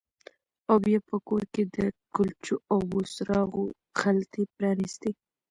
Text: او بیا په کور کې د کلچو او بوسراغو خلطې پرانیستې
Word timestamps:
او 0.69 0.75
بیا 0.85 0.99
په 1.09 1.17
کور 1.27 1.43
کې 1.53 1.63
د 1.75 1.77
کلچو 2.15 2.55
او 2.71 2.77
بوسراغو 2.89 3.65
خلطې 3.99 4.43
پرانیستې 4.55 5.11